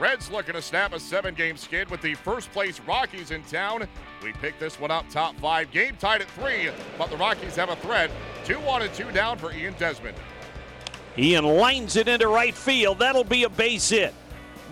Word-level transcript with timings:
Reds 0.00 0.30
looking 0.30 0.54
to 0.54 0.62
snap 0.62 0.94
a 0.94 0.98
seven 0.98 1.34
game 1.34 1.58
skid 1.58 1.90
with 1.90 2.00
the 2.00 2.14
first 2.14 2.50
place 2.52 2.80
Rockies 2.80 3.32
in 3.32 3.42
town. 3.42 3.86
We 4.24 4.32
pick 4.32 4.58
this 4.58 4.80
one 4.80 4.90
up 4.90 5.04
top 5.10 5.36
five. 5.36 5.70
Game 5.72 5.94
tied 6.00 6.22
at 6.22 6.30
three, 6.30 6.70
but 6.96 7.10
the 7.10 7.18
Rockies 7.18 7.54
have 7.56 7.68
a 7.68 7.76
threat. 7.76 8.10
2 8.46 8.54
1 8.54 8.80
and 8.80 8.94
2 8.94 9.10
down 9.12 9.36
for 9.36 9.52
Ian 9.52 9.74
Desmond. 9.78 10.16
Ian 11.18 11.44
lines 11.44 11.96
it 11.96 12.08
into 12.08 12.28
right 12.28 12.54
field. 12.54 12.98
That'll 12.98 13.24
be 13.24 13.44
a 13.44 13.50
base 13.50 13.90
hit. 13.90 14.14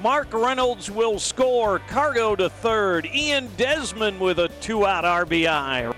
Mark 0.00 0.32
Reynolds 0.32 0.90
will 0.90 1.18
score. 1.18 1.80
Cargo 1.80 2.34
to 2.34 2.48
third. 2.48 3.04
Ian 3.04 3.50
Desmond 3.58 4.18
with 4.18 4.38
a 4.38 4.48
two 4.62 4.86
out 4.86 5.04
RBI. 5.04 5.94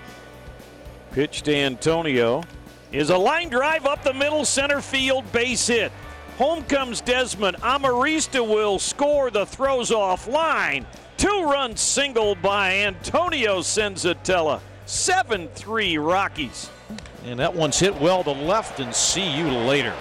Pitch 1.11 1.43
to 1.43 1.55
Antonio 1.55 2.43
is 2.91 3.11
a 3.11 3.17
line 3.17 3.47
drive 3.47 3.85
up 3.85 4.03
the 4.03 4.13
middle 4.13 4.43
center 4.43 4.81
field 4.81 5.31
base 5.31 5.67
hit. 5.67 5.93
Home 6.41 6.63
comes 6.63 7.01
Desmond. 7.01 7.55
Amarista 7.57 8.41
will 8.41 8.79
score 8.79 9.29
the 9.29 9.45
throws 9.45 9.91
off 9.91 10.27
line. 10.27 10.87
Two 11.15 11.43
run 11.43 11.77
single 11.77 12.33
by 12.33 12.77
Antonio 12.77 13.59
Senzatela. 13.59 14.59
7 14.87 15.49
3 15.49 15.97
Rockies. 15.99 16.71
And 17.25 17.39
that 17.39 17.53
one's 17.53 17.77
hit 17.77 17.95
well 18.01 18.23
to 18.23 18.31
left, 18.31 18.79
and 18.79 18.91
see 18.91 19.37
you 19.37 19.49
later. 19.49 19.93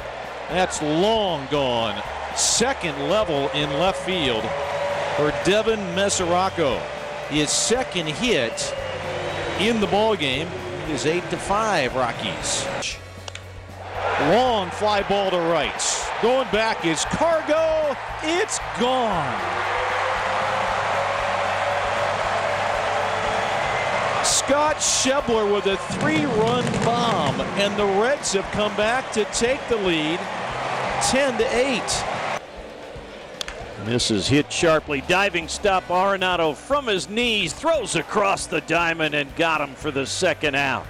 That's 0.48 0.80
long 0.80 1.47
gone. 1.50 2.02
Second 2.34 3.11
level 3.11 3.50
in 3.50 3.69
left 3.78 4.02
field 4.06 4.42
for 5.19 5.34
Devin 5.45 5.80
Mesoraco. 5.95 6.80
His 7.28 7.50
second 7.50 8.06
hit 8.06 8.75
in 9.59 9.78
the 9.78 9.88
ball 9.88 10.16
game 10.16 10.48
is 10.88 11.05
8 11.05 11.22
to 11.28 11.36
5 11.36 11.95
Rockies. 11.95 12.66
Long 14.30 14.70
fly 14.70 15.02
ball 15.02 15.30
to 15.33 15.38
right. 15.38 15.99
Going 16.23 16.51
back 16.51 16.84
is 16.84 17.06
Cargo. 17.06 17.97
It's 18.23 18.59
gone. 18.78 19.41
Scott 24.22 24.77
Schebler 24.77 25.50
with 25.50 25.64
a 25.64 25.78
three 25.94 26.27
run 26.27 26.64
bomb, 26.84 27.41
and 27.41 27.75
the 27.78 27.86
Reds 27.86 28.34
have 28.34 28.44
come 28.53 28.77
back 28.77 29.11
to 29.12 29.25
take 29.27 29.67
the 29.69 29.77
lead 29.77 30.20
10 31.09 31.39
to 31.39 31.56
8. 31.56 32.05
Misses 33.87 34.28
hit 34.28 34.53
sharply. 34.53 35.03
Diving 35.09 35.48
stop 35.48 35.84
Arenado 35.84 36.55
from 36.55 36.87
his 36.87 37.09
knees. 37.09 37.55
Throws 37.55 37.97
across 37.97 38.47
the 38.47 38.61
diamond 38.62 39.14
and 39.14 39.34
got 39.37 39.62
him 39.62 39.75
for 39.75 39.91
the 39.91 40.05
second 40.05 40.55
out. 40.55 40.87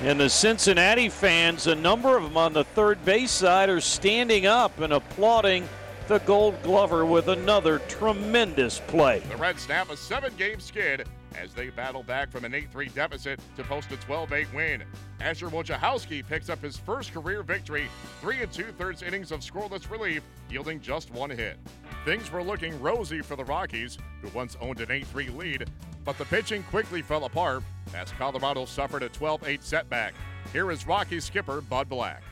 And 0.00 0.20
the 0.20 0.30
Cincinnati 0.30 1.08
fans, 1.08 1.66
a 1.66 1.74
number 1.74 2.16
of 2.16 2.22
them 2.22 2.36
on 2.36 2.52
the 2.52 2.62
third 2.62 3.04
base 3.04 3.32
side, 3.32 3.68
are 3.68 3.80
standing 3.80 4.46
up 4.46 4.78
and 4.78 4.92
applauding 4.92 5.68
the 6.06 6.20
Gold 6.20 6.62
Glover 6.62 7.04
with 7.04 7.26
another 7.28 7.80
tremendous 7.80 8.80
play. 8.86 9.18
The 9.28 9.36
Reds 9.36 9.62
snap 9.62 9.90
a 9.90 9.96
seven 9.96 10.32
game 10.36 10.60
skid 10.60 11.08
as 11.36 11.52
they 11.52 11.70
battle 11.70 12.04
back 12.04 12.30
from 12.30 12.44
an 12.44 12.54
8 12.54 12.70
3 12.70 12.88
deficit 12.90 13.40
to 13.56 13.64
post 13.64 13.90
a 13.90 13.96
12 13.96 14.32
8 14.32 14.54
win. 14.54 14.84
Asher 15.18 15.48
Wojciechowski 15.48 16.24
picks 16.26 16.48
up 16.48 16.62
his 16.62 16.76
first 16.76 17.12
career 17.12 17.42
victory, 17.42 17.88
three 18.20 18.40
and 18.40 18.52
two 18.52 18.70
thirds 18.78 19.02
innings 19.02 19.32
of 19.32 19.40
scoreless 19.40 19.90
relief, 19.90 20.22
yielding 20.48 20.80
just 20.80 21.10
one 21.10 21.30
hit. 21.30 21.58
Things 22.04 22.30
were 22.30 22.44
looking 22.44 22.80
rosy 22.80 23.20
for 23.20 23.34
the 23.34 23.44
Rockies, 23.44 23.98
who 24.22 24.28
once 24.28 24.56
owned 24.60 24.80
an 24.80 24.92
8 24.92 25.06
3 25.08 25.28
lead, 25.30 25.70
but 26.04 26.16
the 26.18 26.24
pitching 26.24 26.62
quickly 26.70 27.02
fell 27.02 27.24
apart 27.24 27.64
as 27.94 28.12
Colorado 28.12 28.64
suffered 28.64 29.02
a 29.02 29.08
12 29.08 29.46
8 29.46 29.64
setback. 29.64 30.14
Here 30.52 30.70
is 30.70 30.86
Rockies 30.86 31.24
skipper 31.24 31.60
Bud 31.60 31.88
Black. 31.88 32.22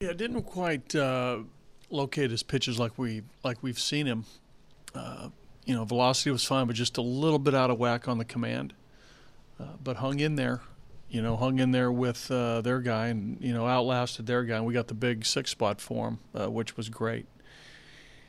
Yeah, 0.00 0.12
didn't 0.12 0.42
quite 0.42 0.94
uh, 0.94 1.38
locate 1.90 2.30
his 2.30 2.42
pitches 2.42 2.78
like 2.78 2.98
we 2.98 3.22
like 3.42 3.62
we've 3.62 3.78
seen 3.78 4.06
him. 4.06 4.24
Uh, 4.94 5.28
you 5.64 5.74
know, 5.74 5.84
velocity 5.84 6.30
was 6.30 6.44
fine, 6.44 6.66
but 6.66 6.76
just 6.76 6.96
a 6.96 7.02
little 7.02 7.38
bit 7.38 7.54
out 7.54 7.70
of 7.70 7.78
whack 7.78 8.08
on 8.08 8.18
the 8.18 8.24
command. 8.24 8.72
Uh, 9.58 9.64
but 9.82 9.96
hung 9.96 10.20
in 10.20 10.36
there, 10.36 10.60
you 11.08 11.22
know, 11.22 11.36
hung 11.36 11.58
in 11.58 11.70
there 11.70 11.90
with 11.90 12.30
uh, 12.30 12.60
their 12.60 12.80
guy, 12.80 13.08
and 13.08 13.38
you 13.40 13.52
know, 13.52 13.66
outlasted 13.66 14.26
their 14.26 14.44
guy, 14.44 14.56
and 14.56 14.66
we 14.66 14.74
got 14.74 14.88
the 14.88 14.94
big 14.94 15.24
six 15.24 15.50
spot 15.50 15.80
for 15.80 16.08
him, 16.08 16.18
uh, 16.34 16.50
which 16.50 16.76
was 16.76 16.88
great. 16.88 17.26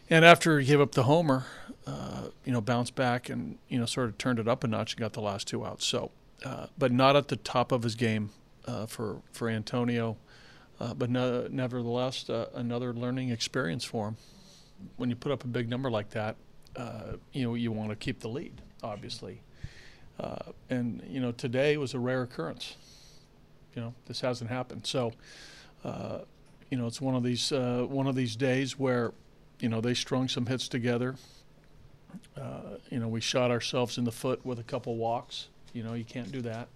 And 0.10 0.24
after 0.24 0.60
he 0.60 0.68
gave 0.68 0.80
up 0.80 0.94
the 0.94 1.04
homer, 1.04 1.46
uh, 1.86 2.30
you 2.46 2.52
know, 2.54 2.62
bounced 2.62 2.96
back 2.96 3.30
and 3.30 3.58
you 3.68 3.78
know, 3.78 3.86
sort 3.86 4.08
of 4.08 4.18
turned 4.18 4.40
it 4.40 4.48
up 4.48 4.64
a 4.64 4.68
notch 4.68 4.94
and 4.94 5.00
got 5.02 5.14
the 5.14 5.22
last 5.22 5.48
two 5.48 5.66
outs. 5.66 5.86
So, 5.86 6.12
uh, 6.46 6.68
but 6.78 6.92
not 6.92 7.16
at 7.16 7.28
the 7.28 7.36
top 7.36 7.72
of 7.72 7.84
his 7.84 7.96
game 7.96 8.32
for 8.88 9.22
for 9.32 9.50
Antonio. 9.50 10.18
Uh, 10.80 10.94
but 10.94 11.10
no, 11.10 11.48
nevertheless, 11.50 12.30
uh, 12.30 12.50
another 12.54 12.94
learning 12.94 13.30
experience 13.30 13.84
for 13.84 14.10
him. 14.10 14.18
When 14.98 15.10
you 15.10 15.16
put 15.16 15.32
up 15.32 15.44
a 15.44 15.48
big 15.48 15.70
number 15.70 15.90
like 15.90 16.12
that, 16.12 16.36
uh, 16.76 17.14
you 17.34 17.44
know 17.44 17.56
you 17.56 17.72
want 17.72 17.90
to 17.90 17.96
keep 17.96 18.20
the 18.20 18.30
lead, 18.30 18.62
obviously. 18.84 19.42
Uh, 20.20 20.52
and 20.70 21.04
you 21.10 21.20
know 21.20 21.32
today 21.32 21.78
was 21.78 21.94
a 21.94 22.00
rare 22.00 22.22
occurrence. 22.22 22.76
You 23.76 23.82
know 23.82 23.94
this 24.06 24.22
hasn't 24.22 24.52
happened, 24.52 24.86
so 24.86 25.14
uh, 25.84 26.20
you 26.70 26.78
know 26.78 26.86
it's 26.86 27.02
one 27.02 27.16
of 27.16 27.24
these 27.24 27.52
uh, 27.52 27.86
one 27.90 28.06
of 28.06 28.16
these 28.16 28.36
days 28.36 28.78
where 28.78 29.14
you 29.60 29.70
know 29.70 29.82
they 29.82 29.96
strung 29.96 30.28
some 30.28 30.46
hits 30.46 30.68
together. 30.68 31.16
you 32.92 33.00
know 33.00 33.08
we 33.08 33.20
shot 33.20 33.50
ourselves 33.50 33.98
in 33.98 34.04
the 34.04 34.12
foot 34.12 34.46
with 34.46 34.60
a 34.60 34.64
couple 34.64 34.96
walks. 34.96 35.48
You 35.74 35.84
know 35.84 35.94
you 35.94 36.06
can't 36.06 36.32
do 36.32 36.42
that. 36.42 36.68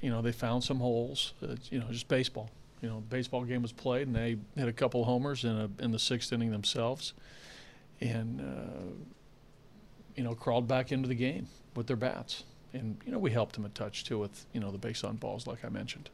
you 0.00 0.10
know 0.10 0.22
they 0.22 0.32
found 0.32 0.64
some 0.64 0.78
holes. 0.78 1.34
you 1.70 1.78
know 1.78 1.86
just 1.90 2.08
baseball 2.08 2.50
you 2.80 2.88
know, 2.88 3.02
baseball 3.08 3.44
game 3.44 3.62
was 3.62 3.72
played, 3.72 4.06
and 4.06 4.16
they 4.16 4.36
hit 4.56 4.68
a 4.68 4.72
couple 4.72 5.04
homers 5.04 5.44
in 5.44 5.50
a 5.50 5.70
in 5.82 5.90
the 5.90 5.98
sixth 5.98 6.32
inning 6.32 6.50
themselves, 6.50 7.12
and 8.00 8.40
uh, 8.40 8.94
you 10.16 10.24
know 10.24 10.34
crawled 10.34 10.66
back 10.66 10.92
into 10.92 11.08
the 11.08 11.14
game 11.14 11.48
with 11.76 11.86
their 11.86 11.96
bats. 11.96 12.44
And 12.72 12.96
you 13.04 13.12
know 13.12 13.18
we 13.18 13.32
helped 13.32 13.54
them 13.54 13.64
a 13.64 13.68
touch 13.68 14.04
too 14.04 14.18
with 14.18 14.46
you 14.52 14.60
know 14.60 14.70
the 14.70 14.78
base 14.78 15.04
on 15.04 15.16
balls 15.16 15.46
like 15.46 15.64
I 15.64 15.68
mentioned. 15.68 16.10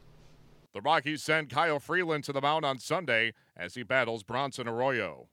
The 0.73 0.81
Rockies 0.81 1.23
send 1.23 1.49
Kyle 1.49 1.79
Freeland 1.79 2.23
to 2.25 2.33
the 2.33 2.41
mound 2.41 2.65
on 2.65 2.79
Sunday 2.79 3.33
as 3.55 3.75
he 3.75 3.83
battles 3.83 4.23
Bronson 4.23 4.67
Arroyo. 4.67 5.27